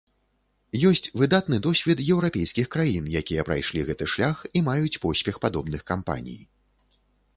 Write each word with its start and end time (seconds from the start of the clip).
Ёсць 0.89 1.09
выдатны 1.21 1.59
досвед 1.65 2.01
еўрапейскіх 2.15 2.71
краін, 2.75 3.09
якія 3.21 3.45
прайшлі 3.49 3.85
гэты 3.91 4.09
шлях 4.15 4.43
і 4.57 4.67
маюць 4.69 5.01
поспех 5.05 5.35
падобных 5.45 5.81
кампаній. 5.93 6.41